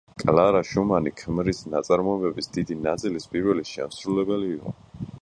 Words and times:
კლარა 0.21 0.61
შუმანი 0.69 1.11
ქმრის 1.19 1.61
ნაწარმოებების 1.75 2.51
დიდი 2.57 2.81
ნაწილის 2.89 3.31
პირველი 3.37 3.71
შემსრულებელი 3.77 4.55
იყო. 4.61 4.79